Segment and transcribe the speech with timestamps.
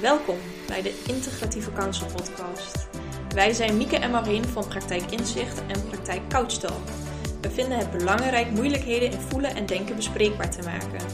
[0.00, 2.88] Welkom bij de Integratieve Counsel Podcast.
[3.34, 6.88] Wij zijn Mieke en Marien van Praktijk Inzicht en Praktijk Couchtalk.
[7.40, 11.06] We vinden het belangrijk moeilijkheden in voelen en denken bespreekbaar te maken.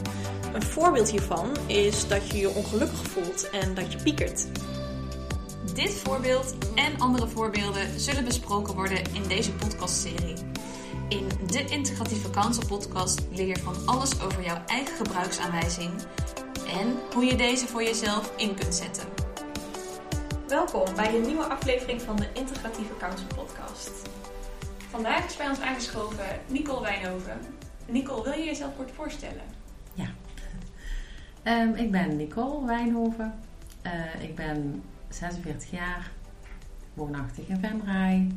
[0.53, 4.47] Een voorbeeld hiervan is dat je je ongelukkig voelt en dat je piekert.
[5.73, 10.35] Dit voorbeeld en andere voorbeelden zullen besproken worden in deze podcastserie.
[11.09, 15.91] In de Integratieve Counsel podcast leer je van alles over jouw eigen gebruiksaanwijzing
[16.79, 19.07] en hoe je deze voor jezelf in kunt zetten.
[20.47, 23.91] Welkom bij een nieuwe aflevering van de Integratieve Counsel Podcast.
[24.89, 27.39] Vandaag is bij ons aangeschoven Nicole Wijnhoven.
[27.87, 29.41] Nicole, wil je jezelf kort voorstellen?
[29.93, 30.07] Ja,
[31.43, 33.39] Ehm, ik ben Nicole Wijnhoven.
[33.81, 36.11] Eh, ik ben 46 jaar,
[36.93, 38.31] woonachtig in Venray,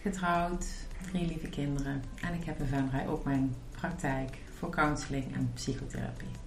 [0.00, 0.66] getrouwd,
[1.10, 2.02] drie lieve kinderen.
[2.22, 6.39] En ik heb in Venray ook mijn praktijk voor counseling en psychotherapie.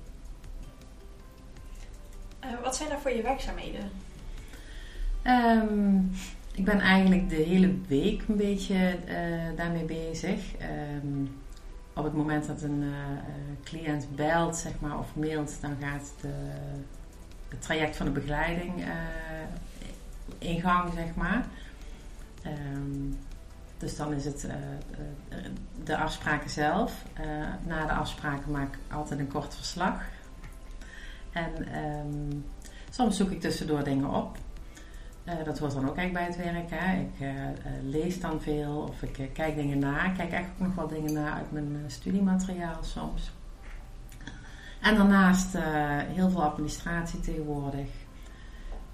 [2.73, 3.91] Eh, wat zijn er voor je werkzaamheden?
[5.21, 5.97] Ehm,
[6.51, 10.55] ik ben eigenlijk de hele week een beetje eh, daarmee bezig.
[10.57, 11.25] Ehm,
[11.93, 16.33] op het moment dat een eh, cliënt belt zeg maar, of mailt, dan gaat de,
[17.49, 18.87] het traject van de begeleiding uh,
[20.37, 20.93] in gang.
[20.93, 21.45] Zeg maar.
[22.45, 23.17] Um,
[23.77, 24.47] dus dan is het
[25.83, 27.03] de afspraken zelf.
[27.65, 30.01] na de afspraken maak ik altijd een kort verslag.
[31.31, 31.51] En
[32.93, 34.37] soms zoek ik tussendoor dingen op.
[35.25, 36.81] Uh, dat hoort dan ook eigenlijk bij het werk.
[36.81, 37.01] Hè.
[37.01, 40.05] Ik uh, uh, lees dan veel of ik kijk dingen na.
[40.05, 43.31] Ik kijk eigenlijk ook nog wel dingen na uit mijn studiemateriaal soms.
[44.81, 45.57] En daarnaast
[46.07, 47.87] heel veel administratie tegenwoordig.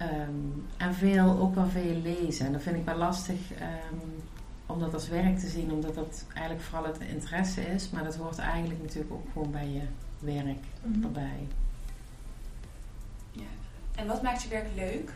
[0.02, 2.46] Um, en veel, ook wel veel lezen.
[2.46, 4.00] En dat vind ik wel lastig um,
[4.66, 7.90] om dat als werk te zien, omdat dat eigenlijk vooral het interesse is.
[7.90, 9.82] Maar dat hoort eigenlijk natuurlijk ook gewoon bij je
[10.18, 11.04] werk mm -hmm.
[11.04, 11.46] erbij.
[14.00, 15.12] En wat maakt je werk leuk?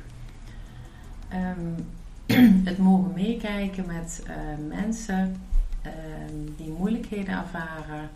[1.32, 1.92] Um,
[2.68, 4.36] het mogen meekijken met uh,
[4.68, 5.40] mensen
[5.86, 8.10] um, die moeilijkheden ervaren.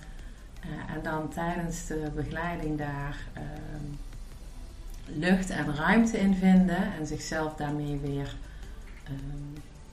[0.65, 3.99] Uh, en dan tijdens de begeleiding daar um,
[5.05, 6.93] lucht en ruimte in vinden.
[6.99, 8.37] En zichzelf daarmee weer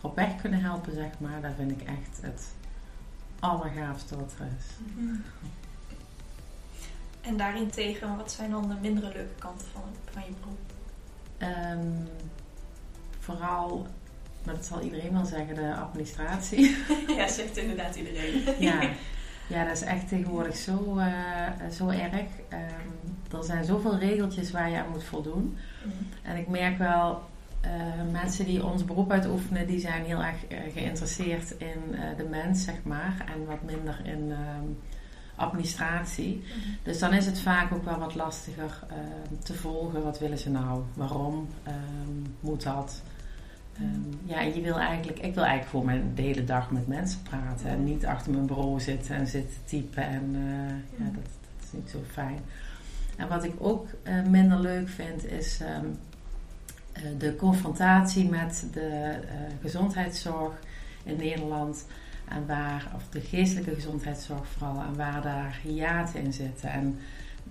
[0.01, 1.41] op weg kunnen helpen, zeg maar.
[1.41, 2.47] Dat vind ik echt het
[3.39, 4.65] allergaafste wat er is.
[4.77, 5.23] Mm -hmm.
[7.25, 9.81] En daarentegen, wat zijn dan de mindere leuke kanten van,
[10.11, 10.73] van je beroep?
[13.19, 13.87] vooral,
[14.43, 16.77] maar dat zal iedereen wel zeggen, de administratie.
[17.17, 18.43] Ja, zegt inderdaad iedereen.
[18.59, 18.89] ja.
[19.53, 22.13] ja, dat is echt tegenwoordig zo, uh, zo erg.
[22.13, 25.43] Um, er zijn zoveel regeltjes waar je aan moet voldoen.
[25.43, 26.07] Mm -hmm.
[26.21, 27.23] En ik merk wel,
[27.65, 32.63] uh, mensen die ons beroep uitoefenen, die zijn heel erg uh, geïnteresseerd in de mens,
[32.63, 33.25] zeg maar.
[33.33, 34.77] En wat minder in um,
[35.35, 36.35] administratie.
[36.35, 36.77] Mm -hmm.
[36.83, 38.79] Dus dan is het vaak ook wel wat lastiger
[39.43, 40.03] te volgen.
[40.03, 40.81] Wat willen ze nou?
[40.93, 43.01] Waarom um, moet dat?
[43.81, 46.87] Um, ja, en je wil eigenlijk, ik wil eigenlijk gewoon mijn, de hele dag met
[46.87, 47.69] mensen praten.
[47.69, 50.03] En niet achter mijn bureau zitten en zitten typen.
[50.03, 52.39] En uh, ja, dat, dat, is niet zo fijn.
[53.15, 55.97] En wat ik ook uh, minder leuk vind, is um,
[56.97, 59.19] uh, de confrontatie met de
[59.61, 60.53] gezondheidszorg
[61.03, 61.85] in Nederland.
[62.27, 66.69] En waar, of de geestelijke gezondheidszorg vooral, en waar daar hiaten in zitten.
[66.69, 66.99] En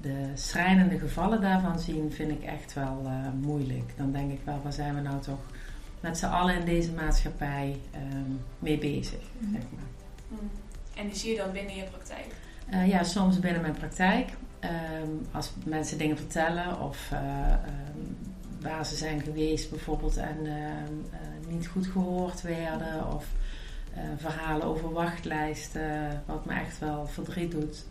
[0.00, 3.92] de schrijnende gevallen daarvan zien, vind ik echt wel moeilijk.
[3.96, 5.40] Dan denk ik wel, waar zijn we nou toch
[6.00, 7.78] met z'n allen in deze maatschappij
[8.12, 9.20] um, mee bezig.
[9.38, 9.52] Mm.
[9.52, 9.84] Zeg maar.
[10.28, 10.50] mm.
[10.96, 12.26] En die zie je dan binnen je praktijk?
[12.72, 14.28] Uh, ja, soms binnen mijn praktijk.
[15.00, 17.18] Um, als mensen dingen vertellen of uh,
[17.96, 18.16] um,
[18.60, 20.36] waar ze zijn geweest bijvoorbeeld en
[21.48, 23.14] niet goed gehoord werden.
[23.14, 23.26] Of
[24.16, 27.84] verhalen over wachtlijsten, wat me echt wel verdriet doet.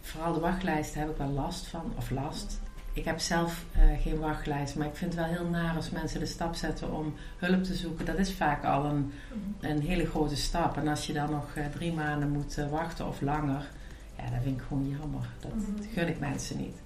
[0.00, 2.60] vooral de wachtlijsten heb ik wel last van, of last
[2.92, 6.20] ik heb zelf uh, geen wachtlijst, maar ik vind het wel heel naar als mensen
[6.20, 8.04] de stap zetten om hulp te zoeken.
[8.04, 9.12] Dat is vaak al een,
[9.60, 10.76] een hele grote stap.
[10.76, 13.68] En als je dan nog uh, drie maanden moet wachten of langer,
[14.16, 15.28] ja, dat vind ik gewoon jammer.
[15.40, 15.52] Dat
[15.92, 16.76] gun ik mensen niet.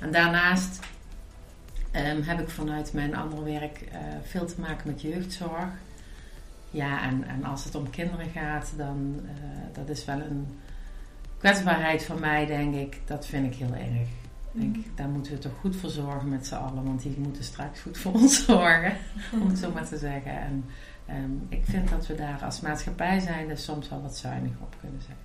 [0.00, 0.80] En daarnaast
[1.92, 3.84] um, heb ik vanuit mijn andere werk
[4.22, 5.68] veel te maken met jeugdzorg.
[6.74, 9.20] Ja, en, en als het om kinderen gaat, dan
[9.72, 10.46] dat is wel een
[11.38, 13.00] kwetsbaarheid van mij, denk ik.
[13.04, 14.08] Dat vind ik heel erg.
[14.52, 17.80] Denk, daar moeten we toch goed voor zorgen met z'n allen, want die moeten straks
[17.80, 18.96] goed voor ons zorgen,
[19.32, 20.40] om het zo maar te zeggen.
[20.40, 20.64] En
[21.10, 24.76] um, ik vind dat we daar als maatschappij zijn dus soms wel wat zuinig op
[24.80, 25.16] kunnen zijn.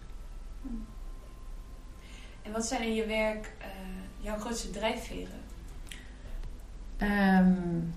[2.41, 3.65] En wat zijn in je werk uh,
[4.19, 5.39] jouw grootste drijfveren?
[7.01, 7.93] Um,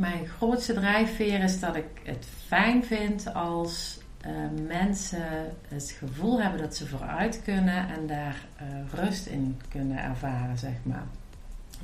[0.00, 4.30] mijn grootste drijfveer is dat ik het fijn vind als uh,
[4.66, 10.58] mensen het gevoel hebben dat ze vooruit kunnen en daar uh, rust in kunnen ervaren,
[10.58, 11.06] zeg maar.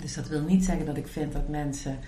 [0.00, 1.98] Dus dat wil niet zeggen dat ik vind dat mensen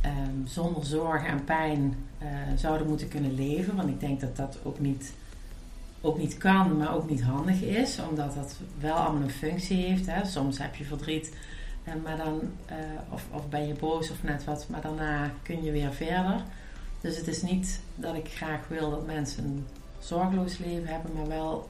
[0.00, 3.76] ehm, zonder zorgen en pijn eh, zouden moeten kunnen leven.
[3.76, 5.12] Want ik denk dat dat ook niet,
[6.00, 7.98] ook niet kan, maar ook niet handig is.
[8.10, 10.06] Omdat dat wel allemaal een functie heeft.
[10.06, 10.24] Hè.
[10.24, 11.34] Soms heb je verdriet,
[11.96, 12.40] uh, maar dan,
[12.70, 12.76] uh,
[13.10, 14.66] of, of ben je boos of net wat.
[14.68, 16.42] Maar daarna kun je weer verder.
[17.00, 19.66] Dus het is niet dat ik graag wil dat mensen een
[19.98, 21.68] zorgeloos leven hebben, maar wel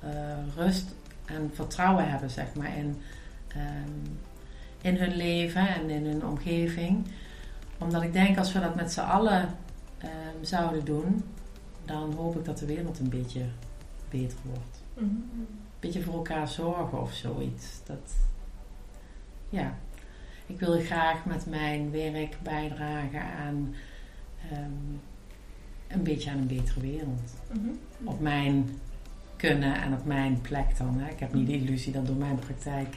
[0.56, 0.94] rust
[1.25, 2.97] en vertrouwen hebben, zeg maar, in,
[3.56, 4.19] um,
[4.81, 7.06] in hun leven en in hun omgeving.
[7.79, 9.43] Omdat ik denk, als we dat met z'n allen
[10.03, 11.25] um, zouden doen,
[11.85, 13.44] dan hoop ik dat de wereld een beetje
[14.11, 14.82] beter wordt.
[14.94, 15.41] Mm -hmm.
[15.41, 15.49] Een
[15.81, 17.67] beetje voor elkaar zorgen of zoiets.
[17.87, 18.15] Dat,
[19.49, 19.75] ja.
[20.49, 23.75] Ik wil graag met mijn werk bijdragen aan
[24.53, 25.00] um,
[25.89, 27.33] een beetje aan een betere wereld.
[27.53, 27.79] Mm -hmm.
[28.09, 28.79] Op mijn
[29.37, 30.99] kunnen en op mijn plek dan.
[30.99, 31.11] Hè.
[31.11, 32.97] Ik heb niet de illusie dat door mijn praktijk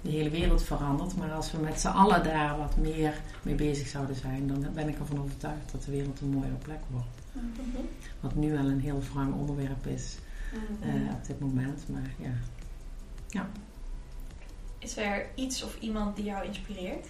[0.00, 1.16] de hele wereld verandert.
[1.16, 4.88] Maar als we met z'n allen daar wat meer mee bezig zouden zijn, dan ben
[4.88, 7.06] ik ervan overtuigd dat de wereld een mooiere plek wordt.
[7.32, 7.88] Mm-hmm.
[8.20, 10.18] Wat nu wel een heel wrang onderwerp is
[10.84, 11.88] uh, op dit moment.
[11.88, 12.32] Maar ja.
[13.28, 13.48] ja.
[14.78, 17.06] Is er iets of iemand die jou inspireert?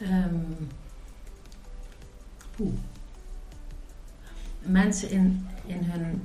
[0.00, 0.68] Um,
[4.60, 6.22] mensen in, in hun.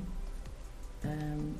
[1.05, 1.55] Um,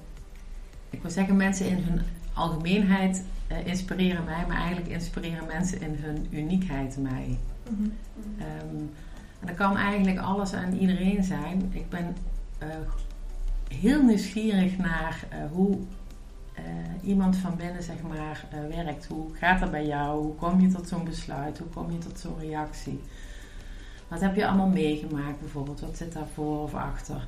[0.90, 2.02] ik wil zeggen, mensen in hun
[2.34, 7.38] algemeenheid uh, inspireren mij, maar eigenlijk inspireren mensen in hun uniekheid mij.
[7.70, 7.92] Mm -hmm.
[8.42, 8.92] um,
[9.40, 11.70] en dat kan eigenlijk alles aan iedereen zijn.
[11.74, 12.16] Ik ben
[12.64, 12.68] uh,
[13.68, 15.78] heel nieuwsgierig naar uh, hoe
[17.02, 19.06] iemand van binnen zeg maar, werkt.
[19.06, 20.22] Hoe gaat dat bij jou?
[20.22, 21.58] Hoe kom je tot zo'n besluit?
[21.58, 23.02] Hoe kom je tot zo'n reactie?
[24.08, 25.80] Wat heb je allemaal meegemaakt bijvoorbeeld?
[25.80, 27.28] Wat zit daarvoor of achter?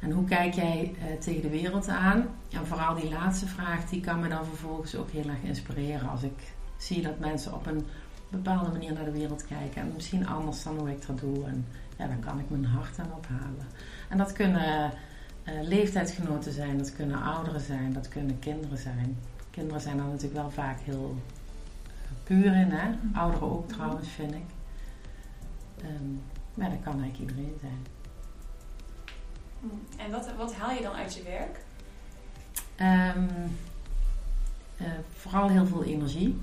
[0.00, 2.26] En hoe kijk jij uh, tegen de wereld aan?
[2.50, 6.08] En vooral die laatste vraag, die kan me dan vervolgens ook heel erg inspireren.
[6.08, 7.86] Als ik zie dat mensen op een
[8.28, 9.82] bepaalde manier naar de wereld kijken.
[9.82, 11.46] En misschien anders dan hoe ik dat doe.
[11.46, 11.66] En
[11.98, 13.66] ja, dan kan ik mijn hart aan ophalen.
[14.08, 14.92] En dat kunnen
[15.44, 19.18] uh, leeftijdsgenoten zijn, dat kunnen ouderen zijn, dat kunnen kinderen zijn.
[19.50, 21.16] Kinderen zijn dan natuurlijk wel vaak heel
[22.24, 22.90] puur in, hè?
[23.12, 24.44] Ouderen ook trouwens, vind ik.
[25.84, 26.22] Um,
[26.54, 27.86] maar dat kan eigenlijk iedereen zijn.
[29.96, 31.60] En wat, wat haal je dan uit je werk?
[33.16, 33.28] Um,
[34.80, 36.40] uh, vooral heel veel energie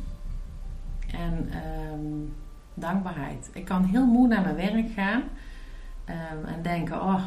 [1.12, 1.50] en
[1.94, 2.36] um,
[2.74, 3.50] dankbaarheid.
[3.54, 5.24] Ik kan heel moe naar mijn werk gaan
[6.46, 7.24] en denken: Oh,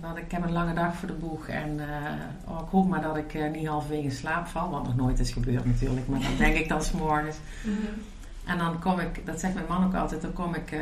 [0.00, 3.16] dat ik heb een lange dag voor de boeg en uh, ik hoop maar dat
[3.16, 6.36] ik uh, niet halverwege in slaap val, wat nog nooit is gebeurd natuurlijk, maar dan
[6.36, 7.36] denk ik dan s'morgens.
[7.64, 8.02] Mm -hmm.
[8.44, 10.80] En dan kom ik, dat zegt mijn man ook altijd, dan kom ik uh,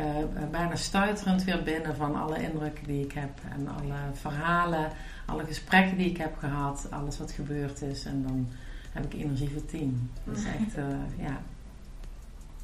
[0.51, 3.29] bijna stuiterend weer binnen van alle indrukken die ik heb.
[3.49, 4.91] En alle verhalen,
[5.25, 8.05] alle gesprekken die ik heb gehad, alles wat gebeurd is.
[8.05, 8.47] En dan
[8.91, 10.11] heb ik energie voor tien.
[10.23, 10.75] Dat is echt,
[11.17, 11.37] ja.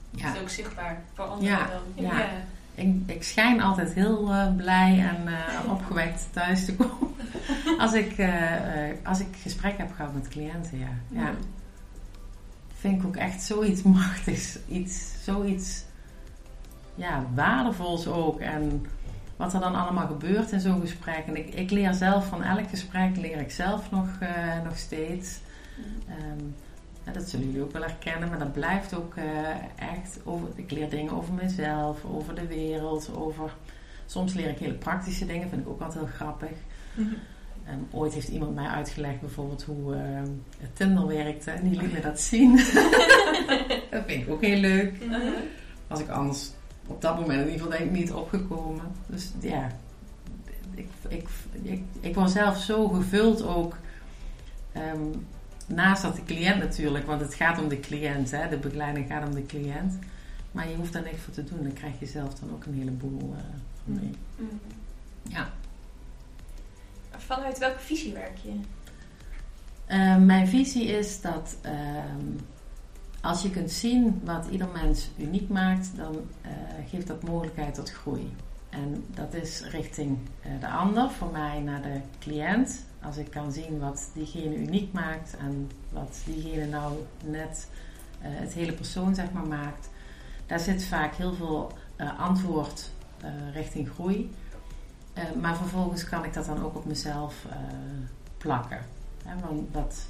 [0.10, 0.26] ja.
[0.26, 2.06] Dat is ook zichtbaar voor anderen ja, dan.
[2.06, 2.20] Ja.
[2.20, 2.30] ja.
[2.78, 5.34] Ik, ik schijn altijd heel uh, blij en
[5.70, 7.16] opgewekt thuis te komen.
[7.84, 8.30] als, ik,
[9.04, 10.90] als ik gesprek heb gehad met cliënten, ja.
[11.10, 11.34] ja
[12.80, 14.58] vind ik ook echt zoiets machtigs.
[14.68, 15.84] Iets, zoiets
[16.96, 18.40] ja, waardevols ook.
[18.40, 18.86] En
[19.36, 21.24] wat er dan allemaal gebeurt in zo'n gesprek.
[21.26, 24.08] En ik, ik leer zelf van elk gesprek, leer ik zelf nog,
[24.64, 25.40] nog steeds.
[26.10, 26.56] Um,
[27.08, 29.24] ja, dat zullen jullie ook wel herkennen, maar dat blijft ook uh,
[29.76, 30.48] echt over.
[30.56, 33.54] Ik leer dingen over mezelf, over de wereld, over.
[34.06, 36.58] Soms leer ik hele praktische dingen, vind ik ook altijd heel grappig.
[36.94, 37.18] Mm -hmm.
[37.64, 40.02] En ooit heeft iemand mij uitgelegd bijvoorbeeld hoe uh,
[40.58, 41.52] het Tinder werkte.
[41.52, 42.56] En die liet me dat zien.
[43.92, 45.02] dat vind ik ook heel leuk.
[45.02, 45.34] Uh -huh.
[45.88, 46.52] Was ik anders
[46.88, 48.86] op dat moment in ieder geval denk ik niet opgekomen.
[49.06, 49.72] Dus ja,
[50.76, 51.28] ik, ik,
[51.62, 53.78] ik, ik was zelf zo gevuld ook.
[54.94, 55.26] Um,
[55.68, 58.32] naast dat de cliënt natuurlijk, want het gaat om de cliënt.
[58.32, 58.50] Hè?
[58.50, 60.00] De begeleiding gaat om de cliënt.
[60.52, 61.64] Maar je hoeft daar niks voor te doen.
[61.64, 63.40] Dan krijg je zelf dan ook een heleboel uh,
[63.84, 64.12] mee.
[64.38, 64.60] Mm -hmm.
[65.24, 65.50] Ja.
[67.18, 68.54] Vanuit welke visie werk je?
[69.90, 71.72] Uh, mijn visie is dat uh,
[73.22, 76.52] als je kunt zien wat ieder mens uniek maakt, dan uh,
[76.90, 78.34] geeft dat mogelijkheid tot groei.
[78.70, 80.18] En dat is richting
[80.60, 82.86] de ander, voor mij naar de cliënt.
[83.08, 87.68] Als ik kan zien wat diegene uniek maakt en wat diegene nou net
[88.20, 89.90] het hele persoon zeg maar maakt,
[90.46, 91.72] daar zit vaak heel veel
[92.18, 92.92] antwoord
[93.54, 94.32] richting groei.
[95.42, 97.46] Maar vervolgens kan ik dat dan ook op mezelf
[98.38, 98.80] plakken.
[99.42, 100.06] want wat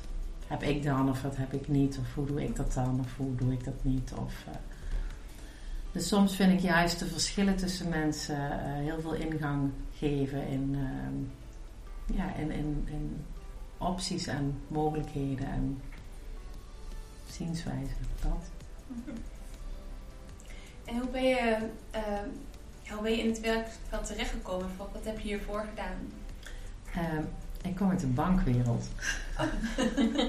[0.48, 1.98] heb ik dan of wat heb ik niet?
[1.98, 4.12] Of hoe doe ik dat dan of hoe doe ik dat niet?
[4.16, 4.46] Of,
[5.92, 11.14] dus soms vind ik juist de verschillen tussen mensen heel veel ingang geven in, ehm,
[12.14, 13.26] ja, in, in, in
[13.78, 15.82] opties en mogelijkheden en
[17.32, 17.98] zienswijzen.
[18.22, 18.50] Dat.
[20.86, 22.28] En hoe ben je, ehm,
[22.90, 24.70] hoe ben je in het werkveld terechtgekomen?
[24.78, 26.12] Wat, heb je hiervoor gedaan?
[26.94, 27.24] Ehm,
[27.62, 28.86] ik kom uit de bankwereld.
[29.40, 29.46] Oh.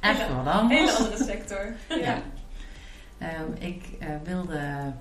[0.00, 0.80] Echt wat anders.
[0.80, 1.74] Hele andere sector.
[2.04, 2.22] Ja.
[3.18, 4.92] Ehm, ik eh, wilde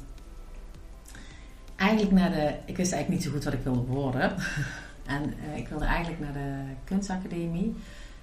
[1.75, 2.55] eigenlijk naar de.
[2.65, 4.35] Ik wist eigenlijk niet zo goed wat ik wilde worden.
[5.11, 7.75] En eh, ik wilde eigenlijk naar de kunstacademie.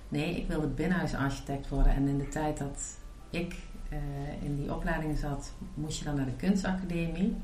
[0.08, 1.94] Nee, ik wilde binnenhuisarchitect worden.
[1.94, 2.82] En in de tijd dat
[3.30, 3.56] ik
[3.88, 7.36] eh, in die opleiding zat, moest je dan naar de kunstacademie.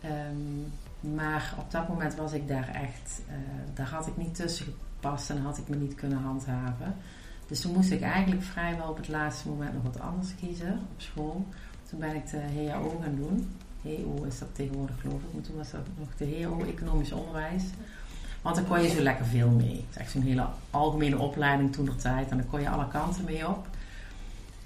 [0.00, 3.34] Ehm, maar op dat moment was ik daar echt, eh,
[3.74, 6.96] daar had ik niet tussen gepast en had ik me niet kunnen handhaven.
[7.46, 11.00] Dus toen moest ik eigenlijk vrijwel op het laatste moment nog wat anders kiezen op
[11.00, 11.46] school.
[11.88, 13.48] Toen ben ik de HAO gaan doen.
[13.82, 17.64] HEO is dat tegenwoordig geloof ik, maar toen was dat nog de HAO Economisch Onderwijs.
[18.44, 19.76] Want daar kon je zo lekker veel mee.
[19.76, 22.88] Het is echt zo'n hele algemene opleiding toen der tijd en daar kon je alle
[22.88, 23.66] kanten mee op.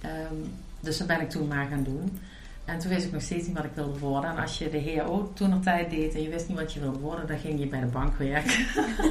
[0.01, 0.35] Ehm,
[0.81, 2.19] dus dat ben ik toen maar gaan doen.
[2.65, 4.31] En toen wist ik nog steeds niet wat ik wilde worden.
[4.31, 6.81] En als je de HAO toen nog tijd deed en je wist niet wat je
[6.81, 8.67] wilde worden, dan ging je bij de bank werken.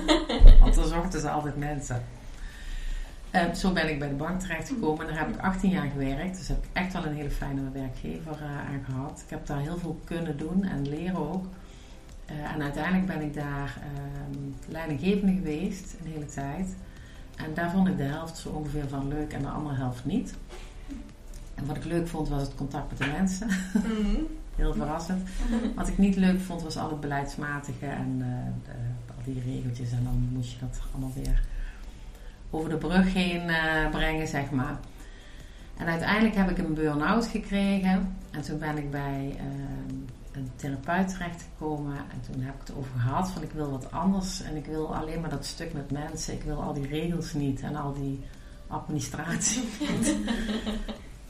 [0.62, 2.04] Want dan zochten ze altijd mensen.
[3.32, 6.38] Eh, zo ben ik bij de bank terechtgekomen en daar heb ik 18 jaar gewerkt.
[6.38, 9.22] Dus heb ik echt wel een hele fijne werkgever eh, aan gehad.
[9.24, 11.46] Ik heb daar heel veel kunnen doen en leren ook.
[12.27, 16.75] Eh, en uiteindelijk ben ik daar ehm, leidinggevende geweest een hele tijd.
[17.36, 20.34] En daar vond ik de helft zo ongeveer van leuk en de andere helft niet.
[21.55, 23.48] En wat ik leuk vond was het contact met de mensen.
[23.74, 24.22] Mhm.
[24.55, 25.29] Heel verrassend.
[25.75, 28.72] Wat ik niet leuk vond was al het beleidsmatige en eh, de,
[29.17, 29.91] al die regeltjes.
[29.91, 31.41] En dan moest je dat allemaal weer
[32.50, 34.77] over de brug heen eh, brengen, zeg maar.
[35.77, 38.15] En uiteindelijk heb ik een burn-out gekregen.
[38.31, 39.97] En toen ben ik bij ehm,
[40.38, 41.98] een therapeut terechtgekomen.
[41.98, 44.41] En toen heb ik het over gehad van ik wil wat anders.
[44.41, 46.34] En ik wil alleen maar dat stuk met mensen.
[46.34, 48.25] Ik wil al die regels niet en al die
[48.67, 50.15] administratie niet.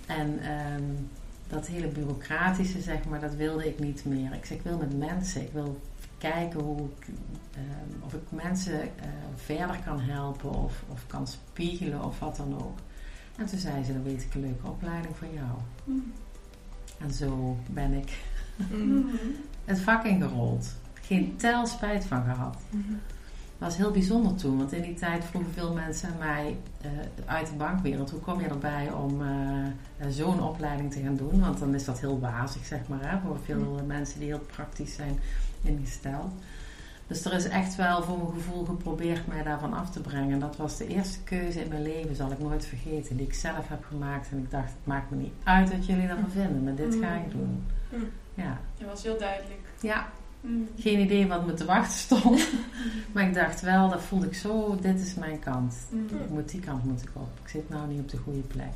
[0.05, 0.83] en ehm,
[1.47, 4.33] dat hele bureaucratische, zeg maar, dat wilde ik niet meer.
[4.33, 5.41] Ik zei, ik wil met mensen.
[5.41, 5.81] Ik wil
[6.17, 7.07] kijken hoe ik,
[7.53, 12.61] ehm, of ik mensen eh, verder kan helpen of, of kan spiegelen of wat dan
[12.61, 12.77] ook.
[13.37, 15.57] En toen zei ze, dan weet ik een leuke opleiding voor jou.
[16.99, 18.17] En zo ben ik
[18.57, 18.99] Mhm.
[19.65, 20.75] het vak ingerold.
[21.01, 22.57] Geen tel spijt van gehad.
[23.59, 26.89] Dat was heel bijzonder toen, want in die tijd vroegen veel mensen mij eh,
[27.25, 29.65] uit de bankwereld: hoe kom je erbij om eh,
[29.97, 31.39] eh, zo'n opleiding te gaan doen?
[31.39, 34.95] Want dan is dat heel wazig, zeg maar, hè, voor veel mensen die heel praktisch
[34.95, 35.19] zijn
[35.61, 36.31] ingesteld.
[37.07, 40.39] Dus er is echt wel voor mijn gevoel geprobeerd mij daarvan af te brengen.
[40.39, 43.67] Dat was de eerste keuze in mijn leven, zal ik nooit vergeten, die ik zelf
[43.67, 44.31] heb gemaakt.
[44.31, 47.15] En ik dacht: het maakt me niet uit wat jullie daarvan vinden, maar dit ga
[47.15, 47.63] ik doen.
[47.89, 48.09] Mm.
[48.33, 48.59] Ja.
[48.77, 49.59] Dat was heel duidelijk.
[49.81, 50.09] ja,
[50.77, 52.47] geen idee wat me te wachten stond.
[53.13, 55.75] maar ik dacht wel, dat voelde ik zo, dit is mijn kant.
[56.07, 57.29] Ik moet die kant moet ik op.
[57.43, 58.73] Ik zit nou niet op de goede plek.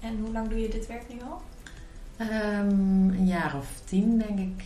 [0.00, 1.42] En hoe lang doe je dit werk nu al?
[2.16, 4.64] Ehm, een jaar of tien, denk ik.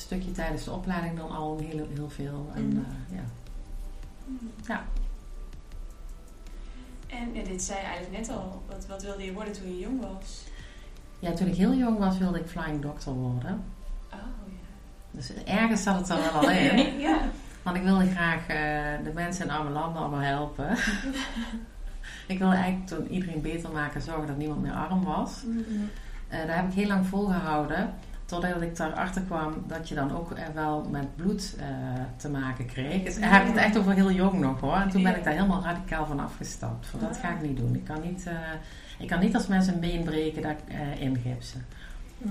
[0.00, 2.50] Stukje tijdens de opleiding dan al heel, heel veel.
[2.54, 2.76] En, Mhm.
[2.78, 3.22] eh, ja.
[4.66, 4.84] Ja.
[7.06, 8.62] En ja, dit zei je eigenlijk net al.
[8.68, 10.44] Wat, wat wilde je worden toen je jong was?
[11.18, 13.64] ja, toen ik heel jong was wilde ik flying doctor worden.
[14.12, 14.18] Oh
[15.10, 16.58] Dus ergens zat het er wel al ja.
[16.70, 16.98] in.
[16.98, 17.20] ja.
[17.62, 20.70] Want ik wilde graag eh, de mensen in arme landen allemaal helpen.
[22.32, 25.42] ik wilde eigenlijk toen iedereen beter maken, zorgen dat niemand meer arm was.
[25.46, 25.60] Mhm.
[26.28, 27.94] Eh, daar heb ik heel lang volgehouden.
[28.30, 31.66] Totdat ik daarachter kwam dat je dan ook eh, wel met bloed eh,
[32.16, 33.02] te maken kreeg.
[33.02, 34.74] Dus heb ik het echt over heel jong nog hoor.
[34.74, 36.88] En toen ben ik daar helemaal radicaal van afgestapt.
[37.00, 37.74] Dat ga ik niet doen.
[37.74, 38.34] Ik kan niet, eh,
[38.98, 41.66] ik kan niet als mensen een been breken dat eh ingipsen.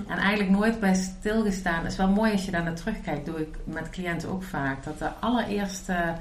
[0.06, 1.82] En eigenlijk nooit bij stilgestaan.
[1.82, 3.26] Het is wel mooi als je daar naar terugkijkt.
[3.26, 4.84] Doe ik met cliënten ook vaak.
[4.84, 6.14] Dat de allereerste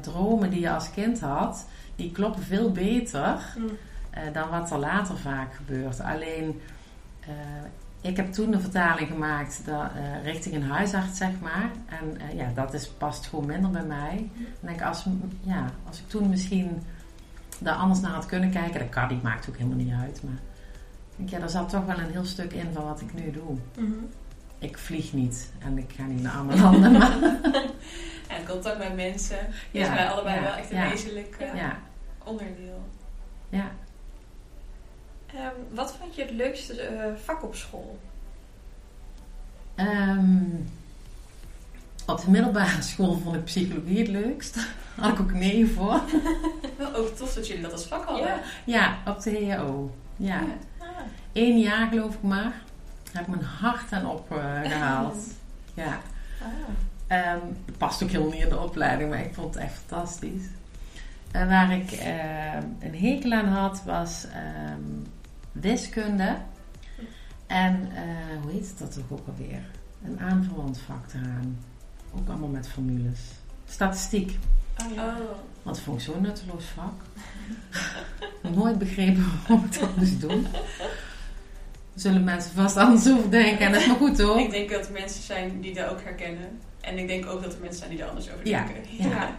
[0.00, 1.66] dromen die je als kind had,
[1.96, 3.56] die kloppen veel beter
[4.32, 6.00] dan wat er later vaak gebeurt.
[6.00, 6.60] Alleen,
[8.02, 11.70] ik heb toen de vertaling gemaakt dat, eh, richting een huisarts, zeg maar.
[11.86, 14.30] En eh, ja, dat is, past gewoon minder bij mij.
[14.36, 15.06] En denk, als,
[15.40, 16.82] ja, als ik toen misschien
[17.58, 20.22] daar anders naar had kunnen kijken, dat kan niet, maakt ook helemaal niet uit.
[20.22, 20.38] Maar
[21.10, 23.30] ik denk, ja, daar zat toch wel een heel stuk in van wat ik nu
[23.30, 23.56] doe.
[23.76, 24.04] Mhm.
[24.58, 26.92] Ik vlieg niet en ik ga niet naar andere landen.
[26.92, 27.16] Maar,
[28.36, 29.38] En contact met mensen
[29.70, 31.78] is bij allebei ja, wel echt een wezenlijk eh, ja,
[32.24, 32.88] onderdeel.
[33.48, 33.70] ja.
[35.34, 37.98] Ehm, wat vond je het leukste eh, vak op school?
[39.74, 40.44] Ehm,
[42.06, 44.56] op de middelbare school vond ik psychologie het leukst.
[45.00, 46.00] Had ik ook nee voor.
[46.78, 48.26] Wel ook tof dat jullie dat als vak hadden.
[48.26, 48.40] Ja.
[48.64, 49.94] Ja, op de HAO.
[50.16, 50.40] Ja.
[50.78, 50.86] Ah.
[51.32, 52.52] Eén jaar geloof ik maar.
[53.12, 55.16] Heb ik mijn hart aan opgehaald.
[55.74, 56.00] ja.
[56.42, 56.46] Ah.
[57.06, 60.42] Ehm, het past ook helemaal niet in de opleiding, maar ik vond het echt fantastisch.
[61.30, 61.90] eh, waar ik
[62.80, 64.26] een hekel aan had, was
[65.52, 66.36] wiskunde.
[67.46, 68.02] En eh,
[68.42, 69.60] hoe heet dat ook alweer?
[70.04, 71.58] Een aanverwant vak eraan.
[72.14, 73.20] Ook allemaal met formules.
[73.68, 74.38] Statistiek.
[74.84, 75.16] Oh, ja.
[75.62, 76.92] Want vond ik zo'n nutteloos vak.
[78.56, 80.46] Nooit begrepen waarom ik dat moest doen.
[81.94, 83.66] Zullen mensen vast anders over denken.
[83.66, 84.38] En dat is maar goed hoor.
[84.40, 86.60] Ik denk dat er mensen zijn die dat ook herkennen.
[86.80, 89.08] En ik denk ook dat er mensen zijn die daar anders over Ja, denken.
[89.08, 89.36] ja.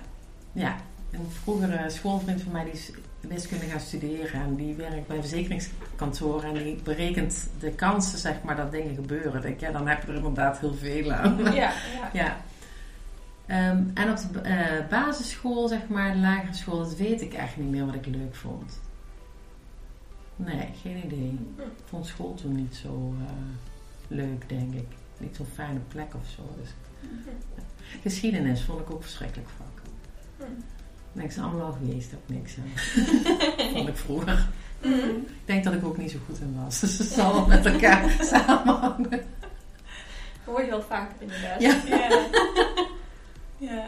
[0.54, 0.76] Ja,
[1.12, 2.82] een vroegere schoolvriend van mij die
[3.28, 8.44] wiskunde gaan studeren en die werkt bij een verzekeringskantoor en die berekent de kansen zeg
[8.44, 9.42] maar dat dingen gebeuren.
[9.42, 11.38] Denk, ja, dan heb je er inderdaad heel veel aan.
[11.44, 11.74] Ja, ja.
[12.14, 12.38] Ja.
[13.46, 17.58] Ehm, en op de eh, basisschool, zeg maar, de lagere school, dat weet ik echt
[17.58, 18.80] niet meer wat ik leuk vond.
[20.36, 21.40] Nee, geen idee.
[21.58, 23.34] Ik vond school toen niet zo eh,
[24.08, 24.88] leuk, denk ik.
[25.18, 26.56] Niet zo'n fijne plek of zo.
[26.62, 26.70] Dus.
[28.04, 29.82] Geschiedenis vond ik ook verschrikkelijk vak.
[31.14, 33.04] Niks allemaal geweest, ook niks aan.
[33.74, 34.48] vond ik vroeger.
[34.82, 36.80] Ik denk dat ik ook niet zo goed in was.
[36.80, 39.22] Dus het zal wel met elkaar samenhangen.
[40.46, 41.62] Hoor je wel vaker inderdaad.
[41.62, 41.82] Ja.
[41.86, 42.26] Ja.
[43.58, 43.88] ja.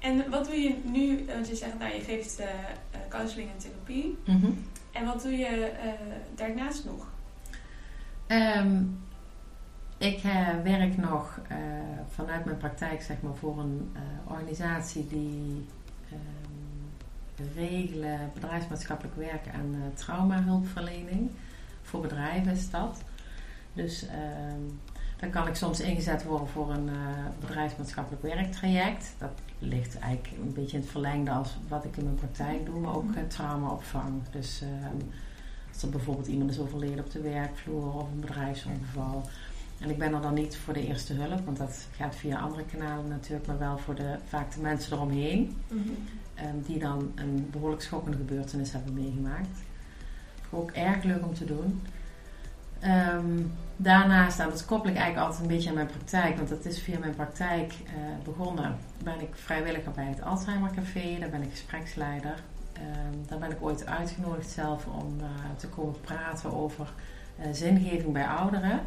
[0.00, 1.24] En wat doe je nu?
[1.26, 4.18] Want je zegt, nou, je geeft eh, eh, counseling en therapie.
[4.24, 4.50] Mhm.
[4.92, 5.92] En wat doe je eh,
[6.34, 7.06] daarnaast nog?
[8.26, 8.82] Ehm,
[9.98, 11.56] ik eh, werk nog eh,
[12.08, 15.66] vanuit mijn praktijk zeg maar, voor een eh, organisatie die
[17.54, 21.30] regelen bedrijfsmaatschappelijk werk en eh, traumahulpverlening.
[21.82, 23.02] Voor bedrijven is dat.
[23.72, 24.60] Dus ehm,
[25.16, 26.94] dan kan ik soms ingezet worden voor een eh,
[27.40, 29.14] bedrijfsmaatschappelijk werktraject.
[29.18, 32.80] Dat ligt eigenlijk een beetje in het verlengde als wat ik in mijn praktijk doe,
[32.80, 34.22] maar ook traumaopvang.
[34.30, 34.96] Dus ehm,
[35.72, 39.28] als er bijvoorbeeld iemand is overleden op de werkvloer of een bedrijfsongeval.
[39.82, 42.64] En ik ben er dan niet voor de eerste hulp, want dat gaat via andere
[42.64, 45.56] kanalen natuurlijk, maar wel voor de, vaak de mensen eromheen.
[46.34, 49.58] ehm, die dan een behoorlijk schokkende gebeurtenis hebben meegemaakt.
[50.50, 51.82] Ook erg leuk om te doen.
[52.80, 53.42] Ehm,
[53.76, 56.80] daarnaast, en dat koppel ik eigenlijk altijd een beetje aan mijn praktijk, want dat is
[56.80, 57.92] via mijn praktijk eh,
[58.24, 58.76] begonnen.
[59.02, 62.34] Ben ik vrijwilliger bij het Alzheimer Café, daar ben ik gespreksleider.
[62.72, 66.92] Ehm, daar ben ik ooit uitgenodigd zelf om eh, te komen praten over
[67.38, 68.80] eh, zingeving bij ouderen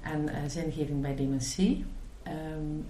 [0.00, 1.86] en eh, zingeving bij dementie.
[2.22, 2.36] Ehm,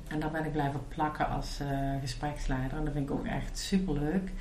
[0.09, 1.69] en daar ben ik blijven plakken als eh,
[2.01, 2.79] gespreksleider.
[2.79, 4.33] En dat vind ik ook echt super leuk.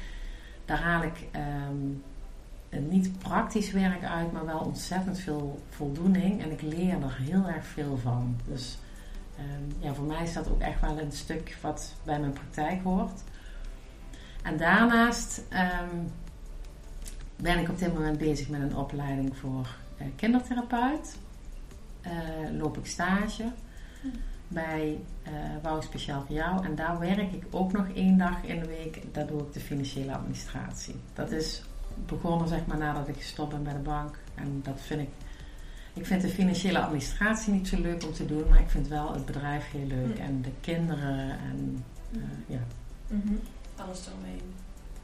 [0.66, 6.42] Daar haal ik ehm, niet praktisch werk uit, maar wel ontzettend veel voldoening.
[6.42, 8.36] En ik leer er heel erg veel van.
[8.48, 8.78] Dus
[9.38, 12.84] ehm, ja, voor mij is dat ook echt wel een stuk wat bij mijn praktijk
[12.84, 13.22] hoort.
[14.44, 15.42] En daarnaast
[17.42, 21.18] ben ik op dit moment bezig met een opleiding voor eh, kindertherapeut.
[22.10, 23.52] Eh, loop ik stage
[24.48, 26.66] bij uh, Wouw Speciaal voor Jou.
[26.66, 29.14] En daar werk ik ook nog één dag in de week.
[29.14, 30.96] Daar doe ik de financiële administratie.
[31.14, 31.64] Dat is
[32.06, 34.20] begonnen zeg maar nadat ik gestopt ben bij de bank.
[34.36, 35.10] En dat vind ik...
[35.94, 38.50] Ik vind de financiële administratie niet zo leuk om te doen.
[38.50, 40.16] Maar ik vind wel het bedrijf heel leuk.
[40.16, 40.26] Mm.
[40.26, 42.60] En de kinderen en uh, ja.
[43.08, 43.34] Mhm.
[43.76, 44.42] Alles eromheen.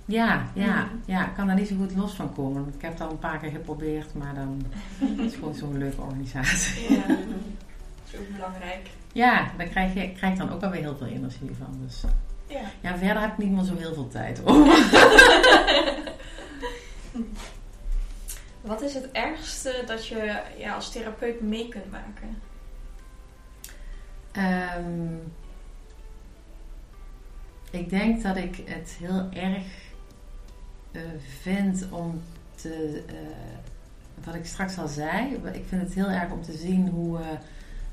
[0.06, 2.74] Ja, ja, ja, ik kan daar niet zo goed los van komen.
[2.76, 4.66] Ik heb het al een paar keer geprobeerd, maar dan
[5.18, 6.94] het is gewoon zo'n leuke organisatie.
[6.94, 7.18] Ja, dat
[8.12, 8.90] is ook belangrijk.
[9.14, 11.80] Ja, daar krijg je krijg dan ook alweer heel veel energie van.
[11.86, 12.04] Dus
[12.48, 12.62] Ja.
[12.82, 14.74] ja, verder heb ik niet meer zo heel veel tijd over.
[18.62, 22.42] Wat is het ergste dat je ja, als therapeut mee kunt maken?
[24.32, 25.16] Ehm,
[27.72, 29.64] ik denk dat ik het heel erg
[30.96, 31.02] eh,
[31.42, 32.22] vind om
[32.56, 33.04] te.
[33.08, 33.16] eh,
[34.24, 37.38] wat ik straks al zei, ik vind het heel erg om te zien hoe we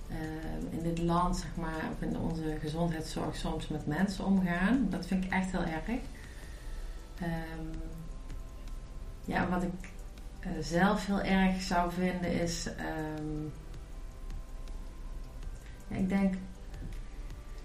[0.09, 4.87] eh, in dit land, zeg maar, in onze gezondheidszorg soms met mensen omgaan.
[4.91, 6.01] Dat vind ik echt heel erg.
[7.19, 7.77] Ehm,
[9.25, 9.88] ja, wat ik
[10.61, 12.69] zelf heel erg zou vinden is.
[12.77, 13.45] ehm,
[15.88, 16.35] ja, ik denk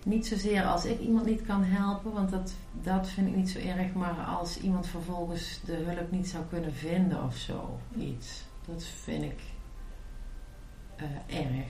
[0.07, 3.59] niet zozeer als ik iemand niet kan helpen, want dat, dat vind ik niet zo
[3.59, 8.43] erg, maar als iemand vervolgens de hulp niet zou kunnen vinden of zo, iets.
[8.65, 9.39] Dat vind ik
[10.95, 11.67] eh, erg.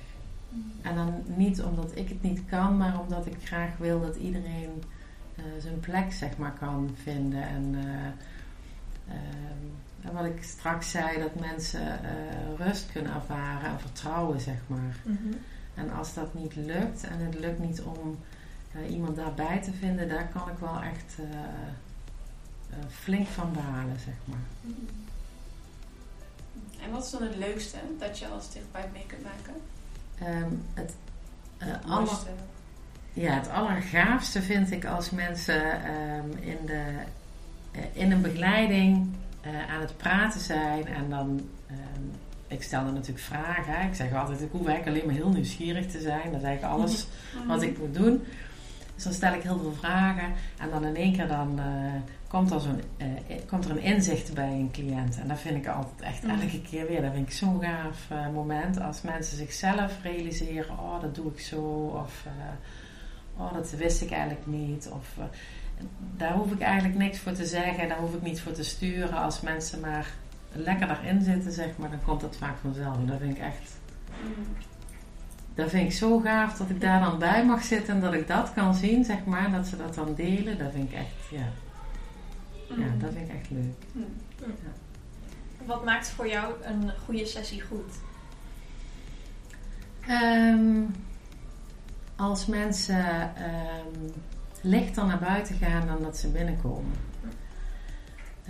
[0.82, 4.84] En dan niet omdat ik het niet kan, maar omdat ik graag wil dat iedereen
[5.36, 7.41] eh, zijn plek zeg maar kan vinden.
[7.47, 7.76] En,
[10.02, 12.00] en wat ik straks zei, dat mensen
[12.58, 14.95] rust kunnen ervaren en vertrouwen zeg maar.
[15.04, 15.34] Mhm.
[15.77, 18.17] En als dat niet lukt en het lukt niet om
[18.75, 21.25] uh, iemand daarbij te vinden, daar kan ik wel echt uh,
[22.69, 24.73] uh, flink van balen, zeg maar.
[26.83, 29.53] En wat is dan het leukste dat je als therapeut mee kunt maken?
[30.43, 30.93] Um, het,
[31.57, 32.17] het aller,
[33.13, 37.03] ja, het allergaafste vind ik als mensen um, in, de,
[37.93, 39.15] in een begeleiding
[39.69, 42.01] aan het praten zijn en dan ehm,
[42.47, 43.88] ik stel dan natuurlijk vragen.
[43.88, 46.31] Ik zeg altijd, ik hoef eigenlijk alleen maar heel nieuwsgierig te zijn.
[46.31, 47.07] Dat is eigenlijk alles
[47.38, 47.47] Mhm.
[47.47, 48.23] wat ik moet doen.
[48.95, 50.33] Dus dan stel ik heel veel vragen.
[50.60, 51.65] En dan in één keer dan, eh,
[52.27, 53.07] komt, er zo'n, eh,
[53.47, 55.17] komt er een inzicht bij een cliënt.
[55.19, 56.39] En dat vind ik altijd echt Mhm.
[56.39, 57.01] elke keer weer.
[57.01, 58.79] Dat vind ik zo'n gaaf eh, moment.
[58.81, 60.79] Als mensen zichzelf realiseren.
[60.79, 61.62] Oh, dat doe ik zo.
[62.03, 62.25] Of
[63.38, 64.89] oh, dat wist ik eigenlijk niet.
[64.93, 65.07] Of,
[66.17, 67.88] daar hoef ik eigenlijk niks voor te zeggen.
[67.89, 69.17] Daar hoef ik niet voor te sturen.
[69.17, 70.07] Als mensen maar
[70.57, 72.95] lekker daarin zitten, zeg maar, dan komt dat vaak vanzelf.
[72.97, 73.77] En dat vind ik echt,
[75.55, 78.27] dat vind ik zo gaaf dat ik daar dan bij mag zitten en dat ik
[78.27, 80.57] dat kan zien, zeg maar, dat ze dat dan delen.
[80.57, 82.99] Dat vind ik echt, ja, ja Mhm.
[82.99, 83.75] dat vind ik echt leuk.
[83.91, 84.05] Mhm.
[85.65, 87.93] Wat maakt voor jou een goede sessie goed?
[90.07, 90.81] Ehm,
[92.15, 94.09] als mensen ehm,
[94.61, 96.93] lichter naar buiten gaan dan dat ze binnenkomen.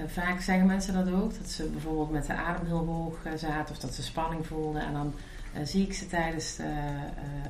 [0.05, 3.75] Vaak zeggen mensen dat ook, dat ze bijvoorbeeld met de adem heel hoog eh, zaten
[3.75, 4.81] of dat ze spanning voelden.
[4.81, 5.13] En dan
[5.53, 6.65] eh, zie ik ze tijdens eh,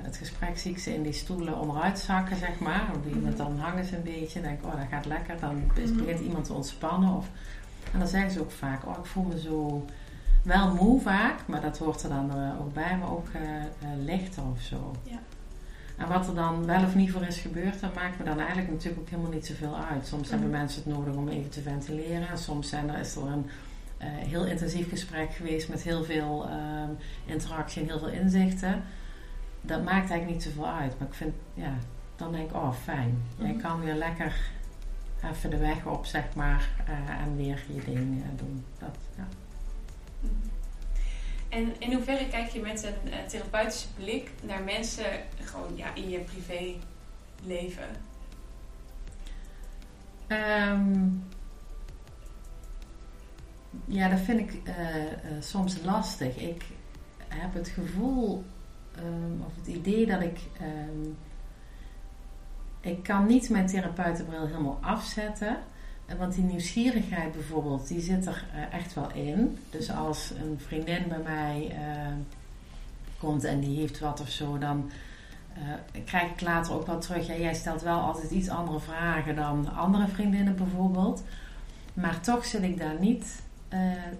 [0.01, 2.89] het gesprek zie ik ze in die stoelen onderuit zakken, zeg maar.
[2.95, 5.39] Op die moment dan hangen ze een beetje en denk oh dat gaat lekker.
[5.39, 5.97] Dan Mhm.
[5.97, 7.15] begint iemand te ontspannen.
[7.15, 7.27] Of,
[7.93, 9.85] en dan zeggen ze ook vaak, oh ik voel me zo
[10.43, 13.27] wel moe vaak, maar dat hoort er dan ook bij, maar ook
[14.03, 14.95] lichter of zo.
[15.03, 15.19] Ja.
[15.97, 18.71] En wat er dan wel of niet voor is gebeurd, dat maakt me dan eigenlijk
[18.71, 20.07] natuurlijk ook helemaal niet zoveel uit.
[20.07, 20.57] Soms hebben Mhm.
[20.57, 22.27] mensen het nodig om even te ventileren.
[22.27, 23.49] En soms zijn er, is er een
[23.97, 26.89] eh, heel intensief gesprek geweest met heel veel ehm,
[27.25, 28.83] interactie en heel veel inzichten.
[29.61, 30.99] Dat maakt eigenlijk niet zoveel uit.
[30.99, 31.73] Maar ik vind, ja,
[32.15, 33.17] dan denk ik, oh fijn.
[33.37, 33.61] Jij Mhm.
[33.61, 34.35] kan weer lekker
[35.31, 38.63] even de weg op, zeg maar, eh, en weer je ding eh, doen.
[38.79, 39.27] Dat, ja.
[41.49, 45.05] En in hoeverre kijk je met een eh, therapeutische blik naar mensen
[45.41, 47.87] gewoon ja, in je privéleven?
[50.27, 51.07] Ehm,
[53.85, 56.37] ja, dat vind ik eh, eh, soms lastig.
[56.37, 56.65] Ik
[57.27, 58.43] heb het gevoel
[58.95, 60.39] ehm, of het idee dat ik.
[60.59, 61.09] ehm,
[62.81, 65.57] ik kan niet mijn therapeutenbril helemaal afzetten.
[66.15, 69.57] Want die nieuwsgierigheid bijvoorbeeld, die zit er eh, echt wel in.
[69.69, 72.13] Dus als een vriendin bij mij eh,
[73.19, 74.91] komt en die heeft wat of zo, dan
[75.53, 77.27] eh, krijg ik later ook wel terug.
[77.27, 81.23] Ja, jij stelt wel altijd iets andere vragen dan andere vriendinnen bijvoorbeeld.
[81.93, 83.41] Maar toch zit ik daar niet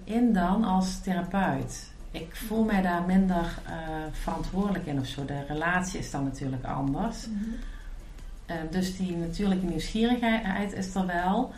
[0.03, 1.91] in dan als therapeut.
[2.11, 3.59] Ik voel mij daar minder
[4.11, 5.25] verantwoordelijk in of zo.
[5.25, 7.27] De relatie is dan natuurlijk anders.
[8.47, 11.53] Eh, dus die natuurlijke nieuwsgierigheid is er wel.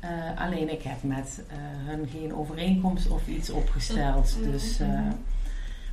[0.00, 4.36] Eh, alleen ik heb met eh, hun geen overeenkomst of iets opgesteld.
[4.42, 5.08] Dus, eh,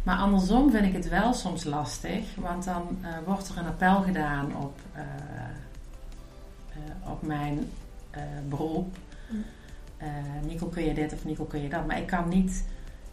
[0.04, 2.36] maar andersom vind ik het wel soms lastig.
[2.36, 4.80] Want dan wordt er een appel gedaan op,
[7.10, 7.70] op mijn
[8.50, 8.98] beroep.
[10.46, 11.86] Nico kun je dit of Nico kun je dat.
[11.88, 12.66] Maar ik kan niet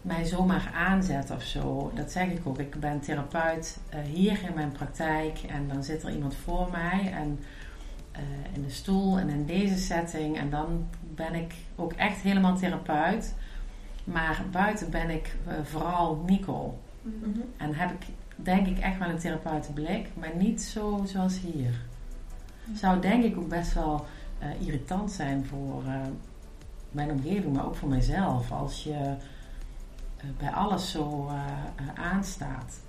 [0.03, 1.93] mij zomaar aanzetten of zo.
[1.95, 2.59] Dat zeg ik ook.
[2.59, 3.79] Ik ben therapeut
[4.13, 5.39] hier in mijn praktijk.
[5.39, 7.13] En dan zit er iemand voor mij.
[7.13, 7.39] En
[8.15, 8.23] eh,
[8.53, 10.39] in de stoel en in deze setting.
[10.39, 13.35] En dan ben ik ook echt helemaal therapeut.
[14.05, 16.79] Maar buiten ben ik eh, vooral Nico.
[17.03, 17.31] Mhm.
[17.31, 17.41] Mhm.
[17.57, 21.83] En heb ik denk ik echt wel een therapeutenblik, maar niet zo zoals hier.
[22.75, 24.07] Zou denk ik ook best wel
[24.39, 25.83] eh, irritant zijn voor
[26.91, 28.53] mijn omgeving, maar ook voor mijzelf.
[28.53, 29.15] Als je
[30.39, 31.31] bij alles zo
[31.95, 32.81] aanstaat.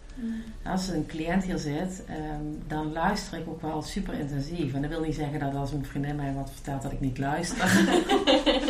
[0.64, 4.74] Als een cliënt hier zit, ehm, dan luister ik ook wel super intensief.
[4.74, 7.18] En dat wil niet zeggen dat als een vriendin mij wat vertelt dat ik niet
[7.18, 7.86] luister.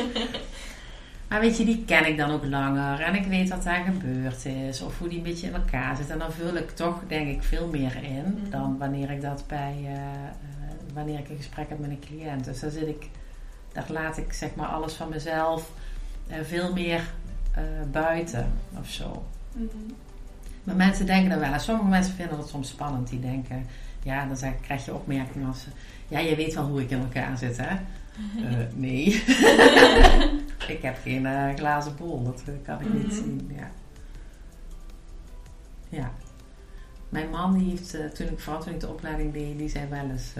[1.30, 3.00] maar weet je, die ken ik dan ook langer.
[3.00, 4.82] En ik weet wat daar gebeurd is.
[4.82, 6.10] Of hoe die een beetje in elkaar zit.
[6.10, 8.24] En dan vul ik toch, denk ik, veel meer in.
[8.24, 8.50] Mhm.
[8.50, 9.76] Dan wanneer ik dat bij...
[9.84, 10.34] eh, eh,
[10.94, 12.46] wanneer ik een gesprek heb met een cliënt.
[12.46, 13.10] Dus daar zit ik...
[13.72, 15.72] Daar laat ik zeg maar alles van mezelf
[16.28, 17.14] eh, veel meer
[17.92, 19.26] buiten of zo.
[19.52, 19.68] Mhm.
[20.66, 21.54] Maar mensen denken dat wel.
[21.54, 23.10] En sommige mensen vinden dat soms spannend.
[23.10, 23.66] Die denken,
[24.04, 25.66] ja, dan zeg, krijg je opmerkingen als...
[26.08, 27.76] Ja, je weet wel hoe ik in elkaar zit, hè?
[28.46, 29.06] Eh, nee.
[30.76, 32.24] ik heb geen eh, glazen bol.
[32.24, 33.16] Dat eh, kan ik niet Mhm.
[33.16, 33.72] zien, ja.
[35.90, 36.12] Ja.
[37.10, 40.10] Mijn man, die heeft, toen ik vooral toen ik de opleiding deed, die zei wel
[40.10, 40.34] eens...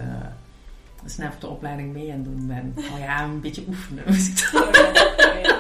[1.06, 2.74] snel op de opleiding mee aan doen ben.
[2.94, 4.04] Oh ja, een beetje oefenen.
[4.08, 4.50] ik.
[4.54, 5.60] Oh ja, oh ja.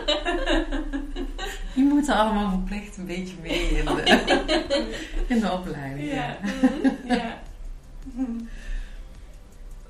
[2.06, 4.98] Moeten allemaal verplicht een beetje mee in de,
[5.34, 6.12] in de opleiding.
[6.12, 6.38] Ja.
[7.06, 7.42] ja.
[8.04, 8.44] Mhm.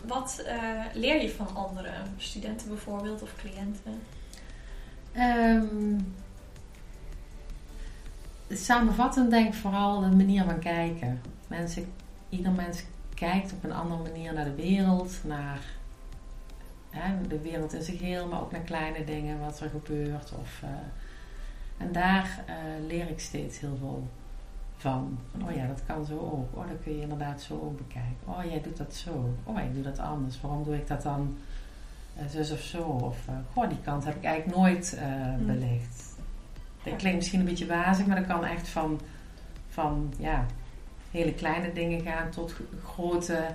[0.05, 1.93] Wat eh, leer je van anderen?
[2.17, 4.01] Studenten bijvoorbeeld of cliënten?
[5.11, 5.99] Ehm,
[8.49, 11.21] samenvattend denk ik vooral de manier van kijken.
[11.47, 11.93] Mensen,
[12.29, 15.59] ieder mens kijkt op een andere manier naar de wereld, naar
[16.89, 20.31] hè, de wereld in zich heel, maar ook naar kleine dingen, wat er gebeurt.
[20.41, 20.69] Of, eh,
[21.77, 22.55] en daar eh,
[22.87, 24.07] leer ik steeds heel veel
[24.77, 25.17] van.
[25.31, 25.47] van.
[25.47, 26.57] Oh ja, dat kan zo ook.
[26.57, 28.17] Oh, dat kun je inderdaad zo ook bekijken.
[28.25, 29.33] Oh, jij doet dat zo.
[29.43, 30.41] Oh, ik doe dat anders.
[30.41, 31.37] Waarom doe ik dat dan
[32.17, 32.81] uh, zus of zo?
[32.81, 33.17] Of,
[33.53, 34.99] goh, die kant heb ik eigenlijk nooit
[35.39, 35.45] mm.
[35.45, 36.15] belicht.
[36.83, 38.99] Dat klinkt misschien een beetje wazig, maar dat kan echt van,
[39.69, 40.45] van ja,
[41.11, 43.45] hele kleine dingen gaan tot grote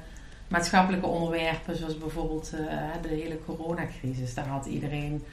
[0.49, 2.61] maatschappelijke onderwerpen, zoals bijvoorbeeld uh,
[3.03, 4.35] de hele coronacrisis.
[4.35, 5.25] Daar had iedereen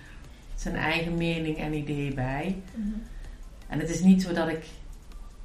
[0.58, 2.62] zijn eigen mening en idee bij.
[2.76, 2.88] Mhm.
[3.68, 4.66] En het is niet zo dat ik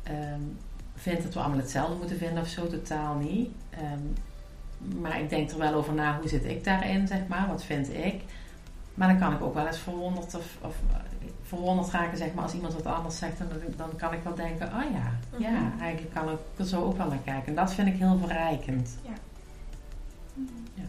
[0.09, 0.57] um,
[0.95, 3.51] vind dat we allemaal hetzelfde moeten vinden of zo, totaal niet.
[3.95, 4.15] Um,
[5.01, 7.95] maar ik denk er wel over na, hoe zit ik daarin, zeg maar, wat vind
[7.95, 8.23] ik.
[8.95, 10.77] Maar dan kan ik ook wel eens verwonderd, of, of
[11.43, 13.39] verwonderd raken, zeg maar, als iemand wat anders zegt.
[13.39, 15.81] Dan, dan kan ik wel denken, oh ja, ja, mhm.
[15.81, 17.47] eigenlijk kan ik er zo ook wel naar kijken.
[17.47, 18.99] En dat vind ik heel verrijkend.
[19.03, 19.13] Ja.
[20.75, 20.85] ja.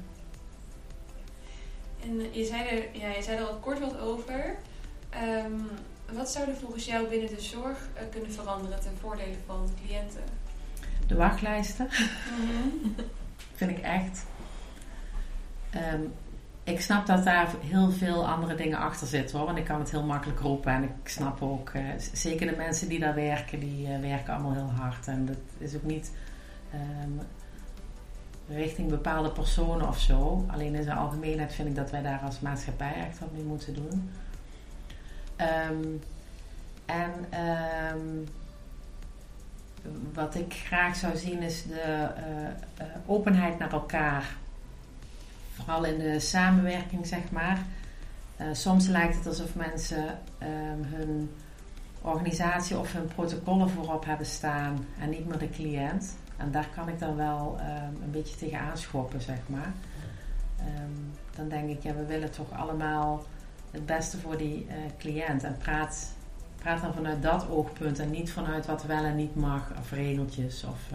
[2.03, 4.55] En je zei, er, ja, je zei er al kort wat over.
[5.45, 5.69] Um,
[6.11, 10.23] wat zou er volgens jou binnen de zorg uh, kunnen veranderen ten voordele van cliënten?
[11.07, 11.89] De wachtlijsten.
[12.39, 12.95] Mm
[13.55, 14.25] vind ik echt.
[15.93, 16.13] Um,
[16.63, 19.45] ik snap dat daar heel veel andere dingen achter zitten hoor.
[19.45, 20.73] Want ik kan het heel makkelijk roepen.
[20.73, 24.53] En ik snap ook, uh, zeker de mensen die daar werken, die uh, werken allemaal
[24.53, 25.07] heel hard.
[25.07, 26.11] En dat is ook niet
[26.73, 27.19] um,
[28.55, 30.45] richting bepaalde personen of zo.
[30.47, 33.73] Alleen in zijn algemeenheid vind ik dat wij daar als maatschappij echt wat mee moeten
[33.73, 34.11] doen.
[35.69, 36.01] Um,
[36.85, 37.11] en
[37.95, 38.27] um,
[40.13, 42.07] wat ik graag zou zien is de
[42.79, 44.35] uh, openheid naar elkaar
[45.55, 47.57] vooral in de samenwerking, zeg maar.
[48.41, 51.31] Uh, soms lijkt het alsof mensen um, hun
[52.01, 56.15] organisatie of hun protocollen voorop hebben staan en niet meer de cliënt.
[56.43, 59.73] En daar kan ik dan wel um, een beetje tegen aanschoppen, zeg maar.
[60.60, 63.23] Um, dan denk ik, ja, we willen toch allemaal
[63.71, 65.43] het beste voor die uh, cliënt.
[65.43, 66.13] En praat,
[66.58, 70.63] praat dan vanuit dat oogpunt en niet vanuit wat wel en niet mag, of regeltjes.
[70.63, 70.89] Of,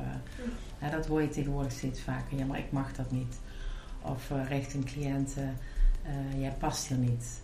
[0.83, 2.39] uh, dat hoor je tegenwoordig steeds vaker.
[2.39, 3.39] Ja, maar ik mag dat niet.
[4.03, 5.57] Of uh, richting cliënten,
[6.37, 7.41] jij past hier niet.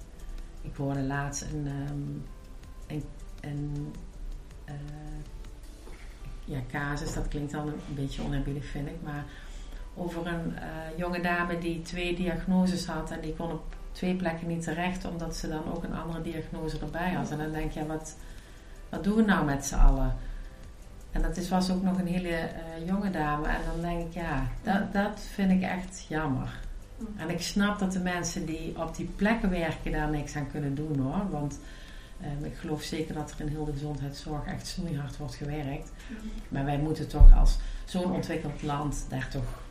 [0.62, 2.24] Ik hoorde laatst een, um,
[2.86, 3.04] een,
[3.40, 3.92] een
[6.44, 9.24] ja, casus, dat klinkt dan een beetje oneerbiedig vind ik, maar
[9.94, 10.54] over een
[10.96, 15.36] jonge dame die twee diagnoses had en die kon op twee plekken niet terecht omdat
[15.36, 17.30] ze dan ook een andere diagnose erbij had.
[17.30, 18.16] En dan denk je, wat,
[18.88, 20.16] wat doen we nou met z'n allen?
[21.12, 23.46] En dat is, was ook nog een hele uh, jonge dame.
[23.46, 26.58] En dan denk ik, ja, dat, dat vind ik echt jammer.
[26.98, 27.06] Mm.
[27.16, 30.74] En ik snap dat de mensen die op die plekken werken daar niks aan kunnen
[30.74, 31.30] doen hoor.
[31.30, 31.58] Want
[32.22, 35.92] um, ik geloof zeker dat er in heel de gezondheidszorg echt snoeihard wordt gewerkt.
[36.08, 36.30] Mm.
[36.48, 39.62] Maar wij moeten toch als zo'n ontwikkeld land daar toch.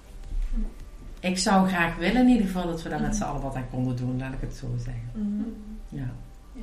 [1.19, 3.69] Ik zou graag willen in ieder geval dat we daar met z'n allen wat aan
[3.69, 5.09] konden doen, laat ik het zo zeggen.
[5.13, 5.55] Mm-hmm.
[5.89, 6.09] Ja.
[6.53, 6.61] ja.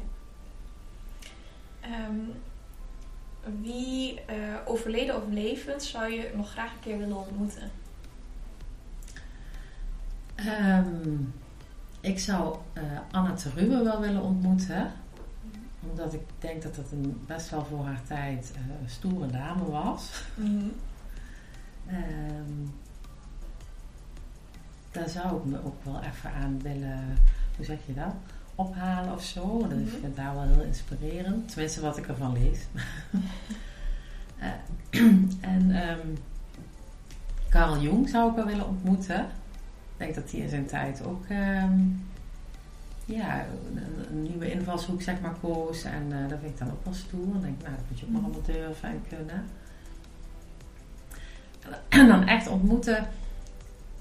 [2.09, 2.33] Um,
[3.61, 7.71] wie uh, overleden of levend zou je nog graag een keer willen ontmoeten?
[10.37, 11.35] Um,
[12.01, 14.93] ik zou uh, Anna Teruwe wel willen ontmoeten.
[15.81, 19.65] Omdat ik denk dat dat een best wel voor haar tijd uh, een stoere dame
[19.65, 20.25] was.
[20.35, 20.73] Mm
[21.89, 22.73] um,
[24.93, 27.17] daar zou ik me ook wel even aan willen,
[27.57, 28.15] hoe zeg je dat?
[28.61, 29.59] ophalen of zo.
[29.59, 29.95] Dus mm -hmm.
[29.95, 31.49] ik vind daar wel heel inspirerend.
[31.49, 32.59] Tenminste, wat ik ervan lees.
[34.39, 34.47] uh,
[35.55, 36.19] en um,
[37.49, 39.21] Carl Jung zou ik wel willen ontmoeten.
[39.21, 42.09] Ik denk dat hij in zijn tijd ook um,
[43.05, 45.85] ja, een, een, nieuwe invalshoek zeg maar koos.
[45.85, 47.35] En uh, dat vind ik dan ook wel stoer.
[47.35, 49.45] En denk nou, dat moet je ook nog allemaal durven en kunnen.
[51.89, 53.09] En dan echt ontmoeten,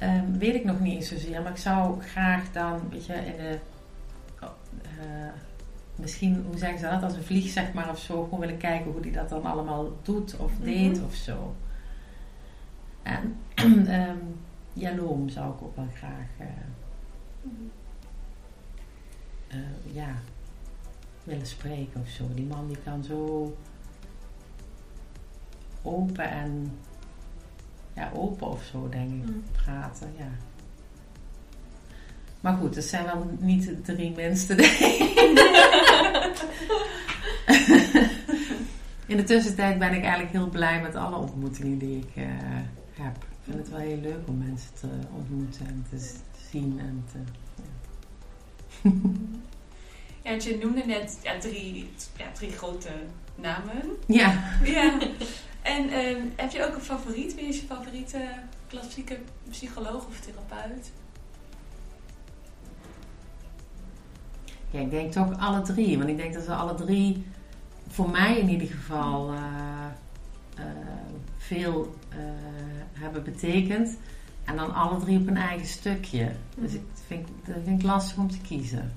[0.04, 1.42] um, weet ik nog niet eens zozeer.
[1.42, 3.60] Maar ik zou graag dan, weet je, in de
[5.00, 5.32] uh,
[5.96, 8.92] misschien, hoe zeggen ze dat, als een vlieg zeg maar of zo, gewoon willen kijken
[8.92, 10.64] hoe die dat dan allemaal doet of mhm.
[10.64, 11.56] deed of zo.
[13.04, 13.36] En
[13.66, 14.40] um,
[14.74, 16.48] Jaloom zou ik ook wel graag uh,
[19.54, 20.16] uh, ja,
[21.24, 22.30] willen spreken of zo.
[22.34, 23.56] Die man die kan zo
[25.82, 26.72] open en
[27.96, 29.44] ja, open of zo denk ik, mm.
[29.52, 30.14] praten.
[30.18, 30.30] Ja.
[32.40, 34.56] Maar goed, dat zijn wel niet de drie minste
[39.06, 42.24] In de tussentijd ben ik eigenlijk heel blij met alle ontmoetingen die ik uh,
[42.94, 43.16] heb.
[43.16, 46.14] Ik vind het wel heel leuk om mensen te ontmoeten en te
[46.50, 47.18] zien en te.
[50.24, 52.90] Ja, want je noemde net ja, drie, ja, drie grote
[53.36, 53.82] namen.
[54.08, 54.44] Ja.
[54.64, 54.98] ja.
[55.62, 57.36] En uh, heb je ook een favoriet?
[57.36, 58.22] Wie is je favoriete
[58.68, 60.92] klassieke psycholoog of therapeut?
[64.72, 65.98] Ja, ik denk toch alle drie.
[65.98, 67.26] Want ik denk dat ze alle drie,
[67.88, 69.86] voor mij in ieder geval, eh,
[70.56, 70.66] eh,
[71.38, 72.18] veel eh,
[72.94, 73.98] hebben betekend.
[74.50, 76.32] En dan alle drie op een eigen stukje.
[76.56, 78.94] Dus ik vind, dat vind ik lastig om te kiezen.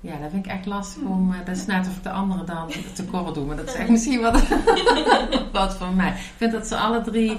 [0.00, 1.32] Ja, dat vind ik echt lastig om.
[1.32, 3.74] eh, dat is net of ik de andere dan te kort doe, maar dat is
[3.74, 4.42] echt misschien wat,
[5.52, 6.08] wat voor mij.
[6.10, 7.36] Ik vind dat ze alle drie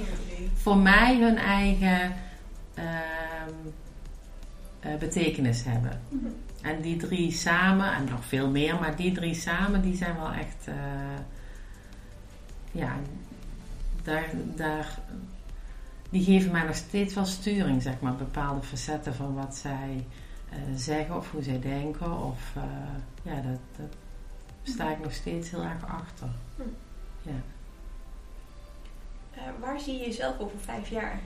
[0.54, 2.14] voor mij hun eigen
[2.74, 3.54] ehm,
[4.80, 6.02] eh, betekenis hebben.
[6.62, 10.32] En die drie samen, en nog veel meer, maar die drie samen, die zijn wel
[10.32, 10.68] echt.
[10.68, 10.74] eh,
[12.72, 12.96] ja,
[14.10, 15.00] daar, daar,
[16.10, 20.06] die geven mij nog steeds wel sturing, zeg maar, bepaalde facetten van wat zij
[20.50, 22.18] eh, zeggen of hoe zij denken.
[22.18, 22.64] Of eh,
[23.22, 23.98] ja, dat, dat
[24.64, 26.28] sta ik nog steeds heel erg achter.
[26.56, 26.62] Hm.
[27.22, 27.42] Ja.
[29.32, 31.20] Eh, waar zie je jezelf over vijf jaar?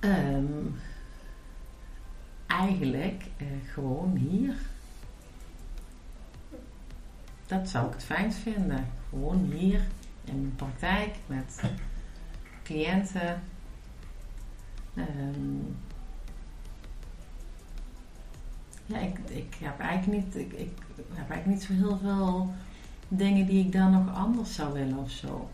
[0.00, 0.66] Ehm,
[2.46, 3.24] eigenlijk
[3.72, 4.54] gewoon hier.
[7.46, 8.86] Dat zou ik het fijnst vinden.
[9.10, 9.80] Gewoon hier
[10.24, 11.62] in mijn praktijk met
[12.62, 13.42] cliënten.
[14.94, 15.58] Ehm,
[18.86, 20.78] ja, ik, ik heb eigenlijk niet, ik, ik
[21.12, 22.54] heb eigenlijk niet zo heel veel
[23.08, 25.48] dingen die ik dan nog anders zou willen of zo.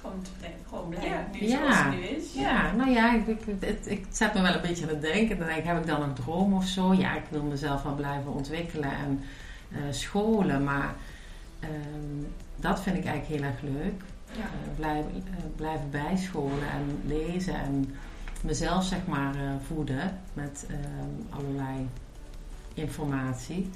[0.00, 1.26] Gewoon tevreden, gewoon blij Ja.
[1.32, 1.56] nu Ja.
[1.56, 2.32] zoals het nu is.
[2.34, 5.38] Ja, nou ja, ik, ik, het, ik zet me wel een beetje aan het denken.
[5.38, 6.94] Dan denk ik, heb ik dan een droom of zo?
[6.94, 9.20] Ja, ik wil mezelf wel blijven ontwikkelen en
[9.90, 10.64] scholen.
[10.64, 10.94] Maar
[11.60, 12.24] ehm,
[12.56, 14.02] dat vind ik eigenlijk heel erg leuk.
[14.32, 14.42] Ja.
[14.42, 17.94] Eh, blijven, eh, blijven bijscholen en lezen en
[18.42, 21.88] mezelf zeg maar eh, voeden met ehm, allerlei
[22.74, 23.70] informatie.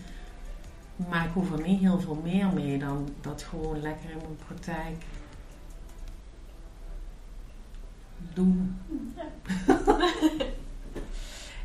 [1.09, 4.37] Maar ik hoef er niet heel veel meer mee dan dat gewoon lekker in mijn
[4.46, 5.04] praktijk
[8.35, 8.76] doen.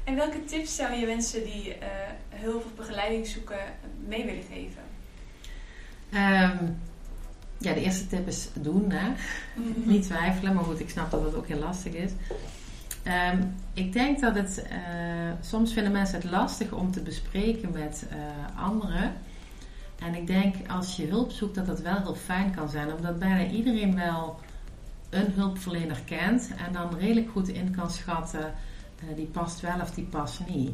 [0.09, 1.87] En welke tips zou je mensen die eh,
[2.41, 3.59] hulp of begeleiding zoeken
[4.07, 4.81] mee willen geven?
[6.09, 6.65] Ehm,
[7.57, 8.91] ja, de eerste tip is doen.
[8.91, 9.11] Hè?
[9.83, 12.11] Niet twijfelen, maar goed, ik snap dat het ook heel lastig is.
[13.03, 13.41] Ehm,
[13.73, 14.77] ik denk dat het, eh,
[15.41, 18.17] soms vinden mensen het lastig om te bespreken met eh,
[18.63, 19.13] anderen.
[19.99, 23.19] En ik denk als je hulp zoekt dat dat wel heel fijn kan zijn, omdat
[23.19, 24.39] bijna iedereen wel
[25.09, 28.53] een hulpverlener kent en dan redelijk goed in kan schatten
[28.99, 30.71] eh, die past wel of die past niet.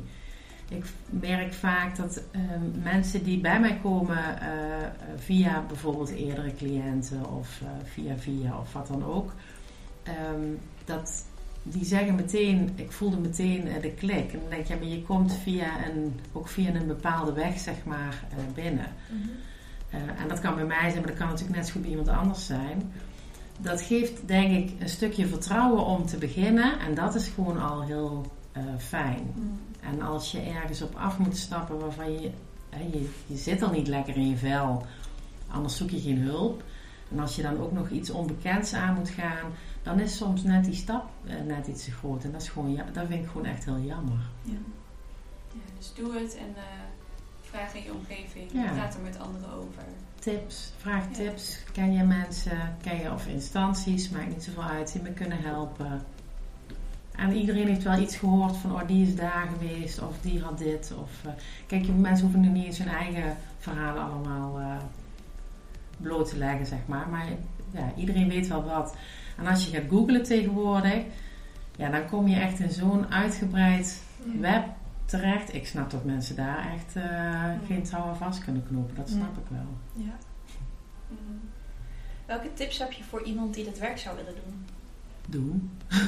[0.69, 4.47] Ik merk vaak dat ehm, mensen die bij mij komen eh,
[5.15, 9.33] via bijvoorbeeld eerdere cliënten of eh, via via of wat dan ook,
[10.03, 10.49] ehm,
[10.85, 11.25] dat
[11.67, 14.33] die zeggen meteen, ik voelde meteen eh, de klik.
[14.33, 17.59] En dan denk je, ja, maar je komt via een, ook via een bepaalde weg
[17.59, 18.23] zeg maar
[18.53, 18.87] binnen.
[19.89, 21.89] Eh, en dat kan bij mij zijn, maar dat kan natuurlijk net zo goed bij
[21.89, 22.91] iemand anders zijn.
[23.57, 27.81] Dat geeft denk ik een stukje vertrouwen om te beginnen en dat is gewoon al
[27.81, 28.25] heel
[28.77, 29.33] fijn.
[29.91, 32.31] En als je ergens op af moet stappen waarvan je,
[32.69, 34.85] hè, je, je zit al niet lekker in je vel,
[35.47, 36.63] anders zoek je geen hulp.
[37.11, 39.51] En als je dan ook nog iets onbekends aan moet gaan,
[39.83, 42.23] dan is soms net die stap eh, net iets te groot.
[42.23, 44.19] En dat, is gewoon, ja, dat vind ik gewoon echt heel jammer.
[44.41, 44.57] Ja.
[45.51, 46.63] ja, dus doe het en eh,
[47.41, 48.51] vraag in je omgeving.
[48.53, 48.71] Ja.
[48.71, 49.83] Praat er met anderen over.
[50.19, 51.13] Tips, vraag Ja.
[51.13, 51.59] tips.
[51.71, 56.01] Ken je mensen, ken je of instanties, maakt niet zoveel uit, die me kunnen helpen.
[57.17, 60.57] En iedereen heeft wel iets gehoord van, oh die is daar geweest of die had
[60.57, 60.93] dit.
[61.01, 61.31] Of, eh,
[61.67, 64.77] kijk, mensen hoeven nu niet eens hun eigen verhalen allemaal eh,
[65.97, 67.09] bloot te leggen, zeg maar.
[67.09, 67.25] Maar
[67.71, 68.95] ja, iedereen weet wel wat.
[69.37, 71.03] En als je gaat googlen tegenwoordig,
[71.75, 74.03] ja, dan kom je echt in zo'n uitgebreid
[74.39, 74.65] web
[75.05, 75.53] terecht.
[75.53, 78.95] Ik snap dat mensen daar echt eh, geen touwen vast kunnen knopen.
[78.95, 80.05] Dat snap ik wel.
[80.05, 80.17] Ja.
[81.07, 81.39] Mm.
[82.25, 84.65] Welke tips heb je voor iemand die dit werk zou willen doen?
[85.27, 85.71] Doen.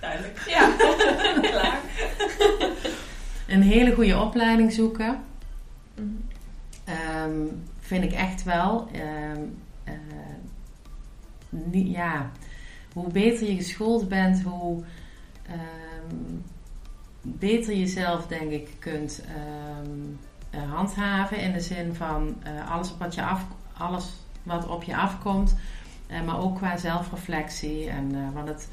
[0.00, 0.42] Duidelijk.
[0.48, 0.70] Ja.
[1.50, 1.80] Klaar.
[3.48, 5.20] Een hele goede opleiding zoeken.
[5.94, 6.06] Mhm.
[6.84, 7.46] Ehm,
[7.80, 8.88] vind ik echt wel.
[8.92, 9.40] Ehm,
[9.84, 9.94] eh,
[11.48, 12.30] niet- ja,
[12.92, 14.84] hoe beter je geschoold bent, hoe
[15.46, 16.16] ehm,
[17.22, 19.22] beter je zelf, denk ik, kunt
[20.50, 21.38] eh, handhaven.
[21.38, 23.44] In de zin van eh, alles, wat je af,
[23.78, 24.12] alles
[24.42, 25.56] wat op je afkomt.
[26.12, 27.88] Eh, maar ook qua zelfreflectie.
[27.88, 28.68] En, eh, want het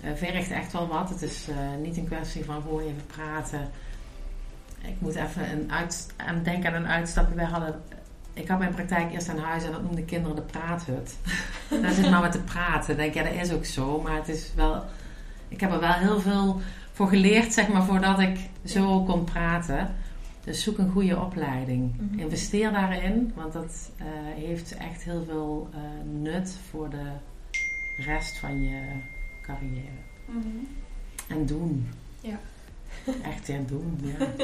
[0.00, 1.08] eh, vergt echt wel wat.
[1.08, 1.48] Het is
[1.82, 3.70] niet een kwestie van gewoon even praten.
[4.82, 7.34] Ik moet even een uit, aan denken aan een uitstapje.
[7.34, 7.82] Wij hadden,
[8.32, 11.16] ik had mijn praktijk eerst aan huis en dat noemden kinderen de praathut.
[11.82, 12.96] Daar zit maar met te praten.
[12.96, 14.00] Denk ja, dat is ook zo.
[14.00, 14.84] Maar het is wel,
[15.48, 16.60] ik heb er wel heel veel
[16.92, 19.94] voor geleerd, zeg maar, voordat ik zo kon praten.
[20.44, 21.96] Dus zoek een goede opleiding.
[21.96, 22.18] Mhm.
[22.18, 25.80] Investeer daarin, want dat eh, heeft echt heel veel eh,
[26.20, 27.12] nut voor de
[27.96, 28.82] rest van je
[29.42, 30.00] carrière.
[30.24, 30.48] Mhm.
[31.28, 31.88] En doen.
[32.20, 32.40] Ja.
[33.30, 34.00] Echt, ja, doen.
[34.02, 34.26] Ja.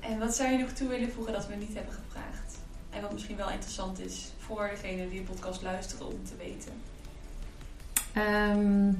[0.00, 2.58] En wat zou je nog toe willen voegen dat we niet hebben gevraagd?
[2.90, 6.72] En wat misschien wel interessant is voor degene die de podcast luisteren om te weten.
[8.12, 8.92] Ehm,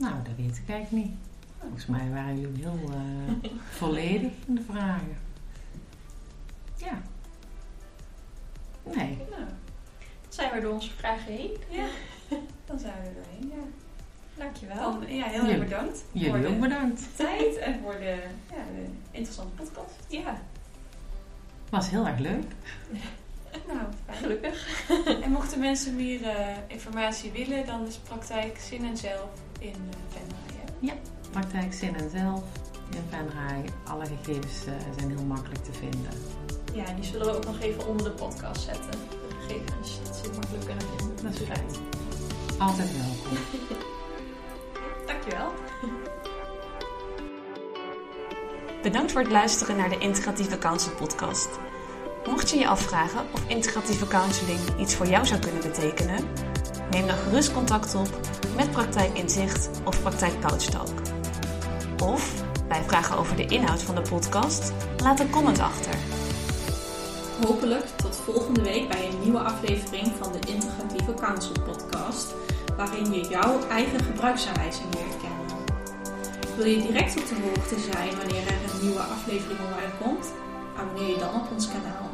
[0.00, 1.16] nou, dat weet ik eigenlijk niet.
[1.58, 5.16] Volgens mij waren jullie heel eh, volledig in de vragen.
[6.76, 7.00] Ja.
[8.84, 9.16] Nee.
[9.30, 9.42] Nou,
[10.28, 11.50] Zijn we door onze vragen heen?
[11.68, 11.86] ja.
[12.66, 13.48] Dan zijn we er doorheen.
[13.60, 13.64] Ja.
[14.44, 15.00] Dankjewel.
[15.00, 17.02] Dan, ja, heel erg Jullie- bedankt voor Jullie ook de bedankt.
[17.16, 19.94] tijd en voor de, ja, de interessante podcast.
[20.08, 20.40] Ja,
[21.70, 22.44] Was heel erg leuk.
[23.66, 24.18] Nou, fijn.
[24.18, 24.84] gelukkig.
[25.22, 29.28] En mochten mensen meer eh, informatie willen, dan is praktijk Zin en Zelf
[29.58, 30.94] in uh, Venray.
[30.94, 31.00] hè?
[31.30, 32.42] Praktijk Zin en Zelf
[32.90, 33.64] in Venray.
[33.84, 36.10] Alle gegevens eh, zijn heel makkelijk te vinden.
[36.74, 38.90] Ja, en die zullen we ook nog even onder de podcast zetten.
[38.90, 41.24] De gegevens, dat ze het makkelijk kunnen vinden.
[41.24, 41.66] Dat is fijn.
[42.58, 43.38] Altijd welkom.
[45.06, 45.52] Dankjewel.
[48.82, 51.48] Bedankt voor het luisteren naar de Integratieve Counsel podcast.
[52.26, 56.24] Mocht je je afvragen of integratieve counseling iets voor jou zou kunnen betekenen,
[56.90, 58.08] neem dan gerust contact op
[58.56, 60.68] met Praktijk Inzicht of Praktijk Couch.
[62.02, 65.94] Of bij vragen over de inhoud van de podcast, laat een comment achter.
[67.46, 72.34] Hopelijk tot volgende week bij een nieuwe aflevering van de Integratieve Counsel podcast,
[72.76, 75.56] waarin je jouw eigen gebruiksaanwijzing leert kennen.
[76.56, 80.26] Wil je direct op de hoogte zijn wanneer er een nieuwe aflevering online komt?
[80.76, 82.09] Abonneer je dan op ons kanaal.